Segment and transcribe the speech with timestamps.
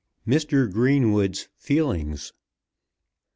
[0.27, 0.67] MR.
[0.67, 2.33] GREENWOOD'S FEELINGS.